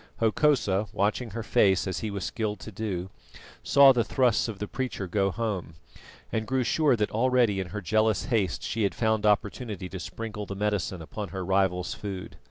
[0.19, 3.11] Hokosa, watching her face as he was skilled to do,
[3.61, 5.75] saw the thrusts of the preacher go home,
[6.31, 10.47] and grew sure that already in her jealous haste she had found opportunity to sprinkle
[10.47, 12.37] the medicine upon her rival's food.